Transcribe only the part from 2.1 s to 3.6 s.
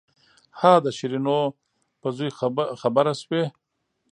زوى خبره سوې.